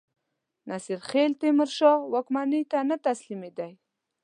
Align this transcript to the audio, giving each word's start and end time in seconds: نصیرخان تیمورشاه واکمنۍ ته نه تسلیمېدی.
نصیرخان 0.69 1.29
تیمورشاه 1.39 1.99
واکمنۍ 2.13 2.61
ته 2.71 2.77
نه 2.89 2.95
تسلیمېدی. 3.05 3.71